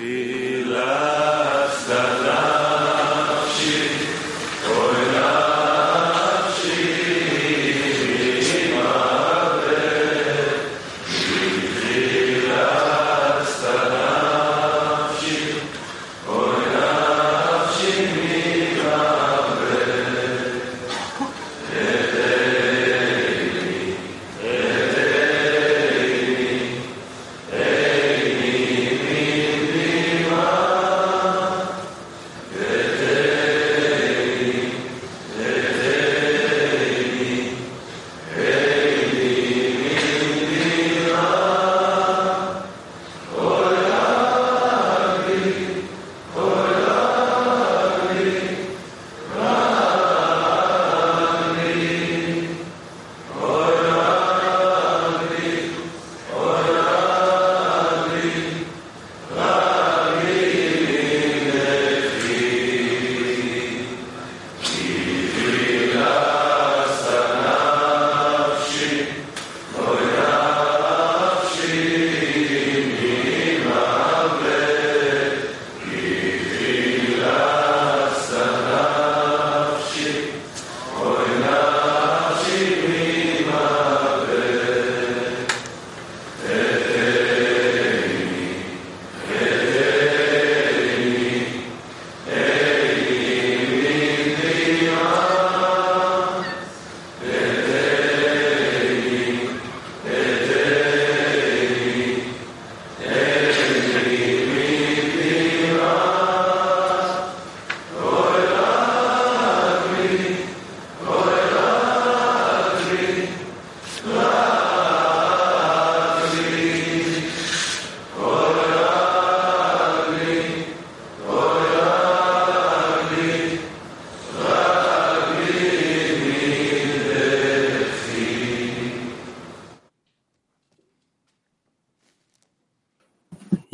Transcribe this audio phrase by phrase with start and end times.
[0.00, 1.19] Feel love.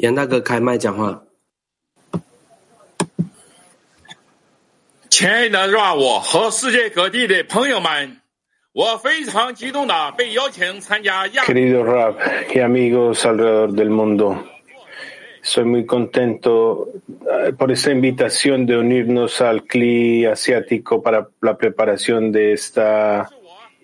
[0.05, 1.23] 杨大哥开麦讲话。
[5.09, 8.21] 亲爱的 Rav 和世界各地的朋友们，
[8.71, 12.15] 我非常激动的被邀请参加亚 Querido Rab
[12.49, 14.43] y amigos alrededor del mundo,
[15.43, 16.87] estoy muy contento
[17.29, 23.29] eh, por esta invitación de unirnos al CLI asiático para la preparación de esta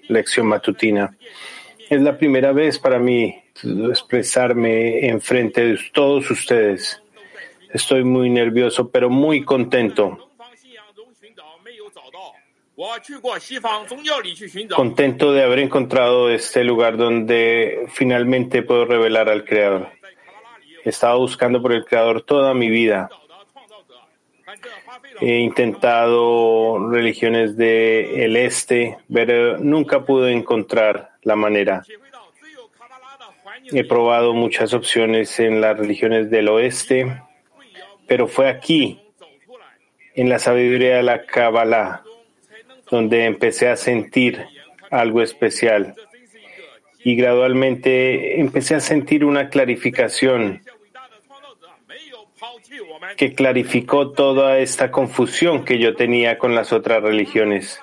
[0.08, 1.18] lección matutina.
[1.90, 3.36] Es la primera vez para mí
[3.91, 7.03] expresarme en frente de todos ustedes.
[7.73, 10.31] Estoy muy nervioso, pero muy contento.
[14.75, 19.89] Contento de haber encontrado este lugar donde finalmente puedo revelar al Creador.
[20.85, 23.09] He estado buscando por el Creador toda mi vida.
[25.21, 31.85] He intentado religiones del este, pero nunca pude encontrar la manera.
[33.71, 37.23] He probado muchas opciones en las religiones del oeste,
[38.07, 39.01] pero fue aquí,
[40.15, 42.03] en la sabiduría de la Kabbalah,
[42.91, 44.45] donde empecé a sentir
[44.91, 45.95] algo especial.
[47.05, 50.63] Y gradualmente empecé a sentir una clarificación
[53.17, 57.81] que clarificó toda esta confusión que yo tenía con las otras religiones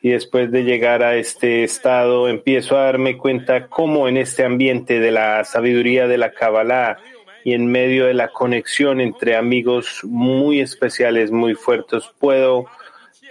[0.00, 5.00] y después de llegar a este estado empiezo a darme cuenta cómo en este ambiente
[5.00, 6.98] de la sabiduría de la Kabbalah
[7.44, 12.66] y en medio de la conexión entre amigos muy especiales, muy fuertes, puedo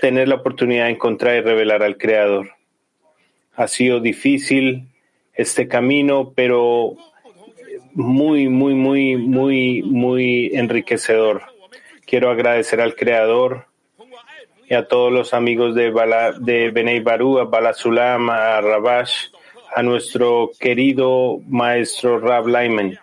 [0.01, 2.49] tener la oportunidad de encontrar y revelar al Creador.
[3.55, 4.87] Ha sido difícil
[5.33, 6.95] este camino, pero
[7.93, 11.43] muy, muy, muy, muy, muy enriquecedor.
[12.05, 13.66] Quiero agradecer al Creador
[14.69, 19.27] y a todos los amigos de, Bala, de Benei Barú, a Bala Sulam, a Rabash,
[19.73, 22.99] a nuestro querido maestro Rab Lyman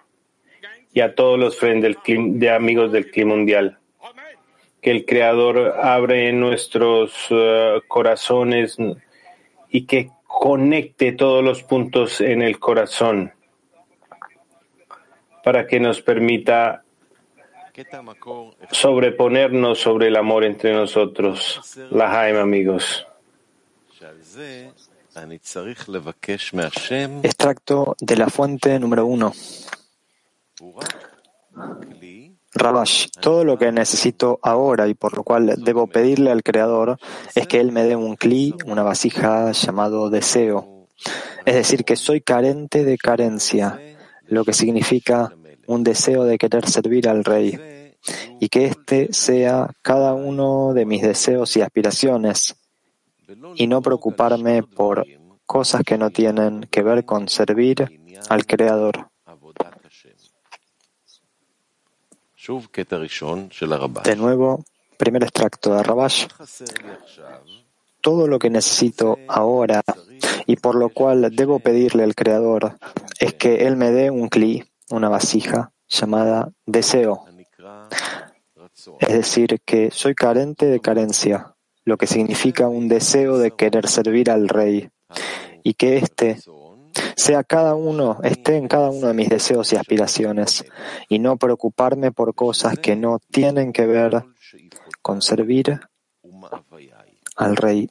[0.92, 3.78] y a todos los amigos del clima mundial.
[4.82, 8.76] Que el Creador abre nuestros eh, corazones
[9.70, 13.32] y que conecte todos los puntos en el corazón
[15.42, 16.83] para que nos permita
[18.70, 21.60] sobreponernos sobre el amor entre nosotros.
[21.90, 23.06] La Jaime, amigos.
[27.22, 29.32] Extracto de la fuente número uno.
[32.56, 36.98] Rabash, todo lo que necesito ahora y por lo cual debo pedirle al Creador
[37.34, 40.86] es que Él me dé un cli, una vasija llamado deseo.
[41.44, 43.80] Es decir, que soy carente de carencia,
[44.26, 45.32] lo que significa
[45.66, 47.58] un deseo de querer servir al Rey,
[48.40, 52.56] y que éste sea cada uno de mis deseos y aspiraciones,
[53.56, 55.06] y no preocuparme por
[55.46, 59.08] cosas que no tienen que ver con servir al Creador.
[64.04, 64.64] De nuevo,
[64.98, 66.26] primer extracto de Rabash.
[68.00, 69.82] Todo lo que necesito ahora
[70.46, 72.76] y por lo cual debo pedirle al Creador
[73.18, 77.24] es que Él me dé un cli, una vasija llamada deseo.
[79.00, 81.54] Es decir, que soy carente de carencia,
[81.84, 84.90] lo que significa un deseo de querer servir al Rey,
[85.62, 86.38] y que éste
[87.16, 90.64] sea cada uno, esté en cada uno de mis deseos y aspiraciones,
[91.08, 94.24] y no preocuparme por cosas que no tienen que ver
[95.02, 95.80] con servir
[97.36, 97.88] al Rey.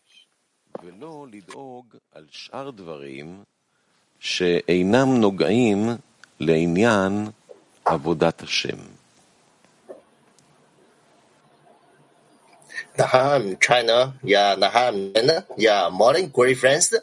[12.97, 14.13] Naham, China.
[14.23, 15.13] Yeah, Naham,
[15.57, 16.93] yeah, morning, great friends.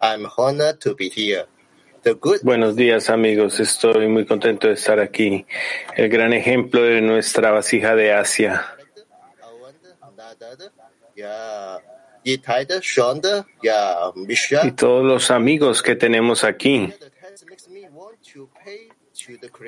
[0.00, 1.46] I'm honored to be here.
[2.02, 2.40] The good...
[2.42, 3.58] Buenos días, amigos.
[3.58, 5.46] Estoy muy contento de estar aquí.
[5.96, 8.64] El gran ejemplo de nuestra vasija de Asia.
[14.62, 16.92] Y todos los amigos que tenemos aquí.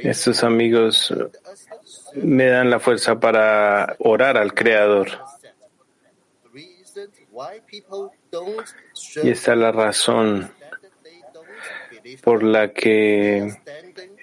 [0.02, 1.12] Estos amigos
[2.14, 5.08] me dan la fuerza para orar al Creador.
[9.22, 10.50] Y esta es la razón
[12.22, 13.52] por la que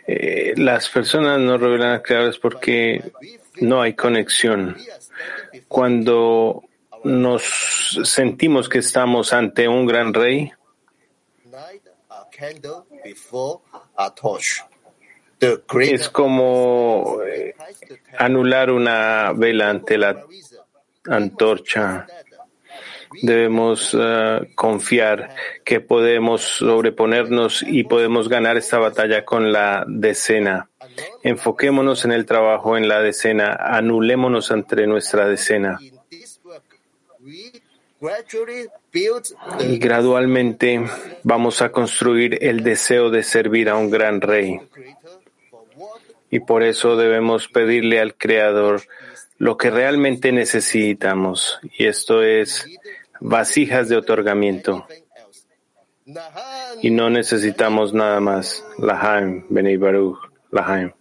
[0.08, 3.12] eh, las personas no revelan al Creador es porque
[3.62, 4.78] no hay conexión.
[5.68, 6.64] Cuando
[7.04, 10.52] nos sentimos que estamos ante un gran rey,
[15.82, 17.56] es como eh,
[18.18, 20.24] anular una vela ante la
[21.06, 22.08] antorcha.
[23.22, 30.70] Debemos eh, confiar que podemos sobreponernos y podemos ganar esta batalla con la decena.
[31.24, 35.80] Enfoquémonos en el trabajo en la decena, anulémonos ante nuestra decena.
[39.60, 40.84] Y gradualmente
[41.24, 44.60] vamos a construir el deseo de servir a un gran rey.
[46.30, 48.82] Y por eso debemos pedirle al Creador
[49.38, 52.66] lo que realmente necesitamos, y esto es
[53.20, 54.88] vasijas de otorgamiento.
[56.82, 58.64] Y no necesitamos nada más.
[58.78, 60.18] Lahaim, Benei Baruch,
[60.52, 60.94] Lahaim.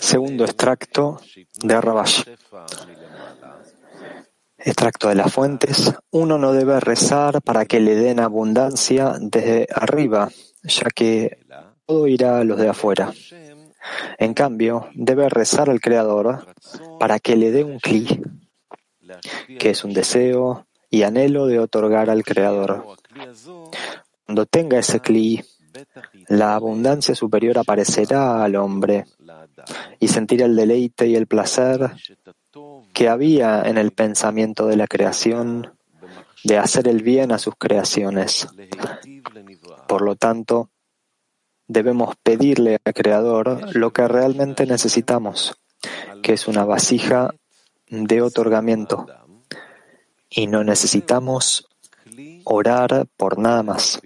[0.00, 1.20] Segundo extracto
[1.62, 2.24] de Rabash.
[4.58, 5.94] Extracto de las fuentes.
[6.10, 10.30] Uno no debe rezar para que le den abundancia desde arriba,
[10.64, 11.38] ya que
[11.86, 13.12] todo irá a los de afuera.
[14.18, 16.46] En cambio, debe rezar al Creador
[16.98, 18.20] para que le dé un cli,
[19.58, 22.84] que es un deseo y anhelo de otorgar al Creador.
[24.26, 25.44] Cuando tenga ese cli,
[26.28, 29.06] la abundancia superior aparecerá al hombre
[29.98, 31.92] y sentirá el deleite y el placer
[32.92, 35.72] que había en el pensamiento de la creación
[36.44, 38.48] de hacer el bien a sus creaciones.
[39.86, 40.70] Por lo tanto,
[41.66, 45.54] debemos pedirle al Creador lo que realmente necesitamos,
[46.22, 47.34] que es una vasija
[47.88, 49.06] de otorgamiento.
[50.28, 51.68] Y no necesitamos
[52.44, 54.00] orar por nada más.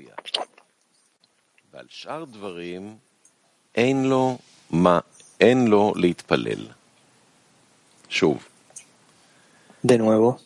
[9.80, 10.38] De nuevo,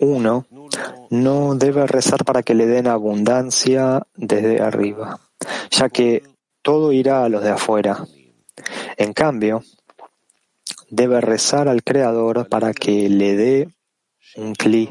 [0.00, 0.46] uno
[1.10, 5.20] no debe rezar para que le den abundancia desde arriba,
[5.70, 6.24] ya que
[6.62, 8.04] todo irá a los de afuera.
[8.96, 9.62] En cambio,
[10.90, 13.68] debe rezar al Creador para que le dé
[14.34, 14.88] un cli,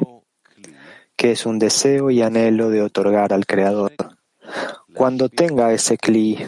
[1.15, 3.93] que es un deseo y anhelo de otorgar al Creador.
[4.93, 6.45] Cuando tenga ese cli,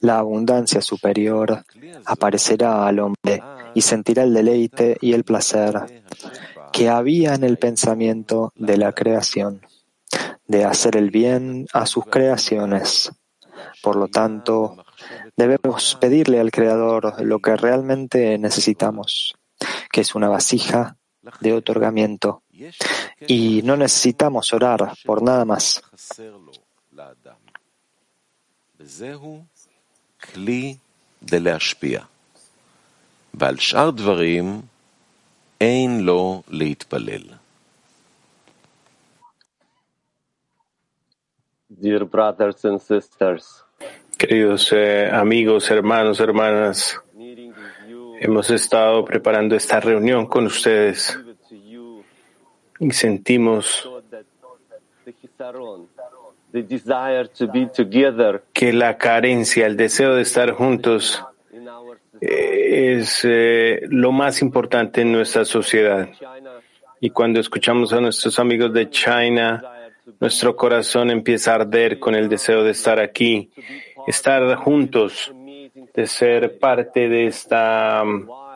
[0.00, 1.64] la abundancia superior
[2.06, 3.42] aparecerá al hombre
[3.74, 6.02] y sentirá el deleite y el placer
[6.72, 9.60] que había en el pensamiento de la creación,
[10.46, 13.12] de hacer el bien a sus creaciones.
[13.82, 14.84] Por lo tanto,
[15.36, 19.36] debemos pedirle al Creador lo que realmente necesitamos,
[19.90, 20.96] que es una vasija
[21.40, 22.42] de otorgamiento,
[23.26, 25.82] y no necesitamos orar por nada más.
[41.68, 43.64] Dear brothers and sisters,
[44.18, 47.00] Queridos eh, amigos, hermanos, hermanas,
[48.20, 51.18] hemos estado preparando esta reunión con ustedes
[52.80, 53.88] y sentimos
[58.52, 61.24] que la carencia, el deseo de estar juntos
[62.20, 66.08] eh, es eh, lo más importante en nuestra sociedad.
[67.00, 69.62] Y cuando escuchamos a nuestros amigos de China,
[70.18, 73.50] nuestro corazón empieza a arder con el deseo de estar aquí,
[74.06, 75.32] estar juntos,
[75.94, 78.50] de ser parte de esta why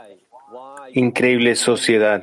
[0.94, 2.22] increíble sociedad.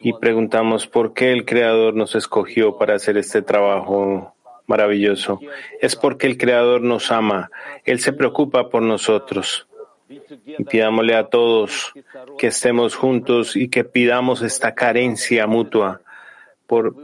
[0.00, 4.34] Y preguntamos por qué el Creador nos escogió para hacer este trabajo
[4.66, 5.40] maravilloso.
[5.80, 7.50] Es porque el Creador nos ama.
[7.84, 9.66] Él se preocupa por nosotros.
[10.08, 11.92] Y pidámosle a todos
[12.38, 16.02] que estemos juntos y que pidamos esta carencia mutua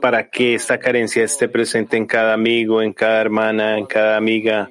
[0.00, 4.70] para que esta carencia esté presente en cada amigo, en cada hermana, en cada amiga,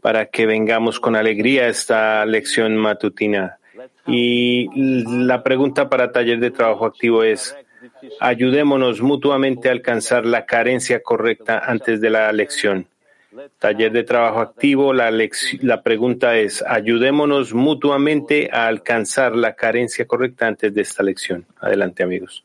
[0.00, 3.58] para que vengamos con alegría a esta lección matutina.
[4.06, 4.68] Y
[5.26, 7.56] la pregunta para taller de trabajo activo es,
[8.20, 12.86] ayudémonos mutuamente a alcanzar la carencia correcta antes de la lección.
[13.58, 15.10] Taller de trabajo activo, la,
[15.60, 21.44] la pregunta es, ayudémonos mutuamente a alcanzar la carencia correcta antes de esta lección.
[21.60, 22.44] Adelante, amigos.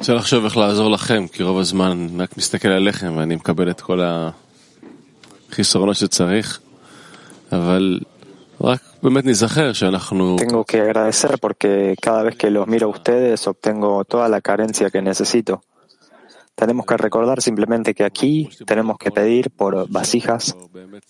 [0.00, 3.80] אפשר לחשוב איך לעזור לכם, כי רוב הזמן אני רק מסתכל עליכם ואני מקבל את
[3.80, 4.00] כל
[5.50, 6.60] החסרונות שצריך,
[7.52, 8.00] אבל
[8.60, 13.46] רק באמת ניזכר שאנחנו Tengo que agradecer porque cada vez que los miro a ustedes
[13.46, 15.60] obtengo toda la carencia que necesito.
[16.54, 20.54] Tenemos que recordar simplemente que aquí tenemos que pedir por vasijas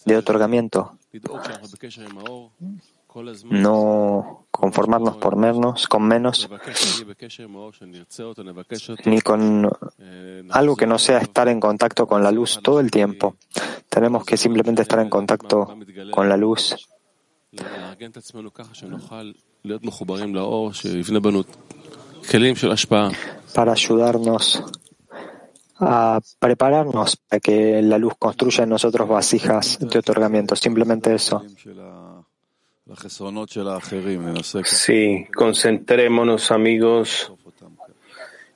[0.06, 2.50] de otorgamiento, לדאוג שאנחנו בקשר עם האור
[3.06, 3.62] כל הזמן.
[3.62, 6.49] no conformarnos por menos, con menos,
[9.05, 9.69] ni con
[10.49, 13.35] algo que no sea estar en contacto con la luz todo el tiempo.
[13.87, 15.77] Tenemos que simplemente estar en contacto
[16.11, 16.75] con la luz.
[23.55, 24.63] Para ayudarnos
[25.79, 30.55] a prepararnos para que la luz construya en nosotros vasijas de otorgamiento.
[30.55, 31.43] Simplemente eso.
[34.65, 37.31] Sí, concentrémonos, amigos,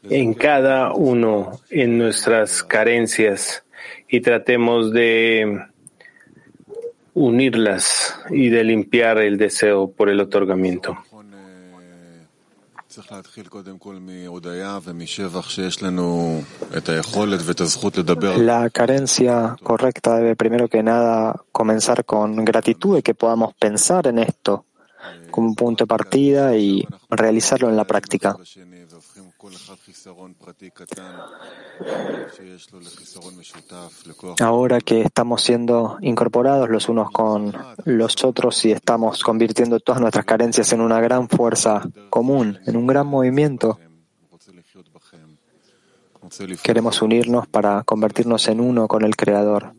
[0.09, 3.63] en cada uno, en nuestras carencias
[4.07, 5.65] y tratemos de
[7.13, 10.97] unirlas y de limpiar el deseo por el otorgamiento.
[18.37, 24.19] La carencia correcta debe primero que nada comenzar con gratitud y que podamos pensar en
[24.19, 24.65] esto
[25.31, 28.37] como punto de partida y realizarlo en la práctica.
[34.39, 37.53] Ahora que estamos siendo incorporados los unos con
[37.85, 42.87] los otros y estamos convirtiendo todas nuestras carencias en una gran fuerza común, en un
[42.87, 43.79] gran movimiento,
[46.63, 49.73] queremos unirnos para convertirnos en uno con el Creador,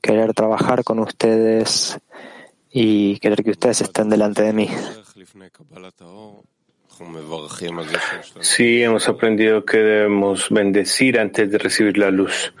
[0.00, 1.98] querer trabajar con ustedes
[2.70, 4.68] y creer que ustedes están delante de mí.
[8.40, 12.52] Sí, hemos aprendido que debemos bendecir antes de recibir la luz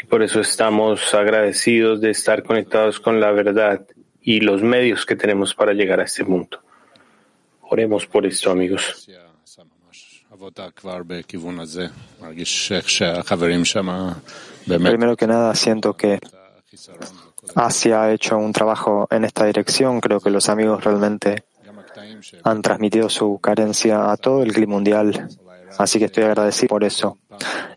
[0.00, 3.86] y por eso estamos agradecidos de estar conectados con la verdad
[4.22, 6.62] y los medios que tenemos para llegar a este mundo.
[7.62, 9.08] Oremos por esto, amigos.
[14.66, 16.18] Primero que nada, siento que
[17.54, 20.00] Asia ha hecho un trabajo en esta dirección.
[20.00, 21.44] Creo que los amigos realmente
[22.44, 25.28] han transmitido su carencia a todo el clima mundial.
[25.78, 27.18] Así que estoy agradecido por eso.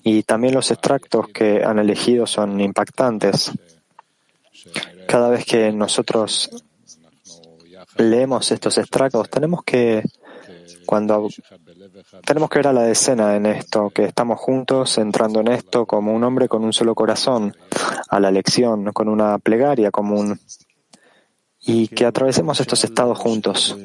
[0.04, 3.52] Y también los extractos que han elegido son impactantes.
[5.08, 6.50] Cada vez que nosotros
[7.98, 10.04] leemos estos extractos, tenemos que
[10.86, 11.28] cuando
[12.26, 16.14] tenemos que ver a la decena en esto, que estamos juntos entrando en esto como
[16.14, 17.56] un hombre con un solo corazón,
[18.10, 20.40] a la lección, con una plegaria común,
[21.66, 23.78] y que atravesemos estos estados juntos.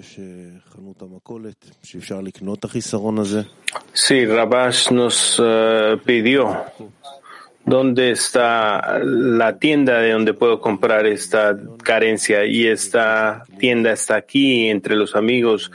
[3.92, 6.64] Sí, Rabash nos eh, pidió
[7.68, 14.68] dónde está la tienda de donde puedo comprar esta carencia y esta tienda está aquí
[14.68, 15.70] entre los amigos,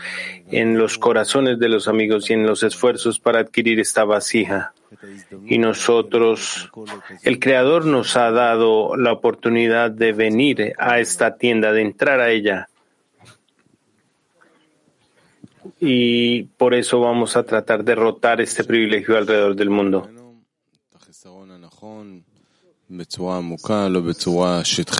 [0.51, 4.73] en los corazones de los amigos y en los esfuerzos para adquirir esta vasija.
[5.47, 6.71] y nosotros,
[7.23, 12.31] el Creador nos ha dado la oportunidad de venir a esta tienda, de entrar a
[12.31, 12.67] ella.
[15.79, 20.07] Y por eso vamos a tratar de rotar este privilegio alrededor del mundo.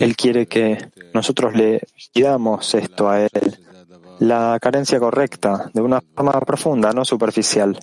[0.04, 1.82] Él quiere que nosotros le
[2.14, 3.60] pidamos esto a Él,
[4.20, 7.78] la carencia correcta, de una forma profunda, no superficial.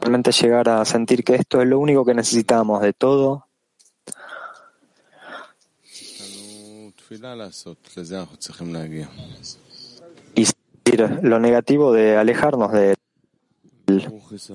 [0.00, 3.46] Realmente llegar a sentir que esto es lo único que necesitamos de todo.
[10.34, 12.99] Y sentir lo negativo de alejarnos de él.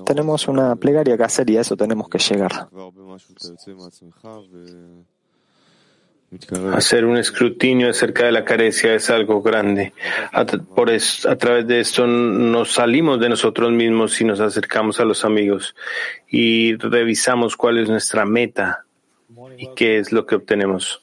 [0.04, 2.68] Tenemos una plegaria que hacer y a eso tenemos que llegar.
[6.74, 9.92] Hacer un escrutinio acerca de la carencia es algo grande.
[10.32, 14.98] A, por eso, a través de esto nos salimos de nosotros mismos y nos acercamos
[14.98, 15.74] a los amigos
[16.28, 18.84] y revisamos cuál es nuestra meta
[19.56, 21.02] y qué es lo que obtenemos.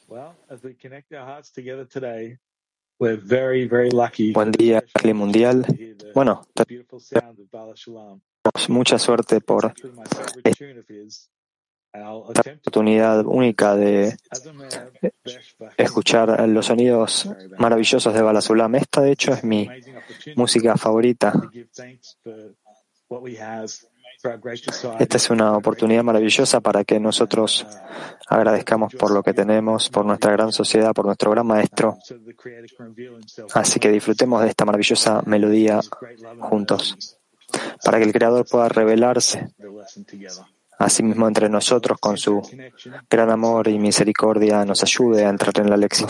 [3.00, 5.66] Buen día, Cli Mundial.
[6.14, 9.74] Bueno, tenemos mucha suerte por
[10.44, 11.30] esta
[11.94, 14.16] oportunidad única de
[15.78, 18.76] escuchar los sonidos maravillosos de Balasulam.
[18.76, 19.68] Esta, de hecho, es mi
[20.36, 21.34] música favorita.
[25.00, 27.66] Esta es una oportunidad maravillosa para que nosotros
[28.28, 31.98] agradezcamos por lo que tenemos, por nuestra gran sociedad, por nuestro gran maestro.
[33.54, 35.82] Así que disfrutemos de esta maravillosa melodía
[36.40, 37.18] juntos,
[37.84, 39.48] para que el Creador pueda revelarse
[40.78, 42.42] Asimismo, entre nosotros, con su
[43.10, 46.10] gran amor y misericordia, nos ayude a entrar en la lección.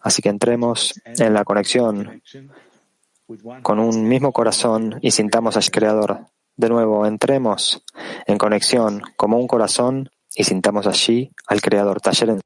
[0.00, 2.22] Así que entremos en la conexión
[3.62, 6.26] con un mismo corazón y sintamos al Creador.
[6.58, 7.84] De nuevo, entremos
[8.26, 12.00] en conexión como un corazón y sintamos allí al Creador.
[12.00, 12.40] Taller en